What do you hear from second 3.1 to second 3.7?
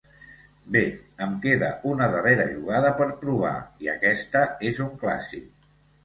provar,